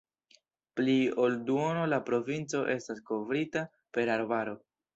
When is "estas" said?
2.77-3.05